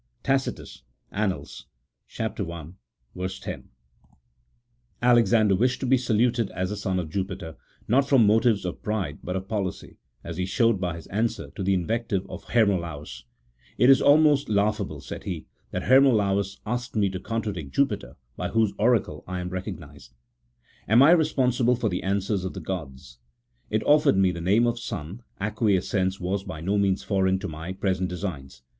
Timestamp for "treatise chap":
3.19-3.53